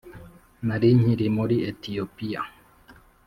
nari 0.67 0.89
nkiri 0.99 1.27
muri 1.37 1.55
etiyopiya. 1.69 2.41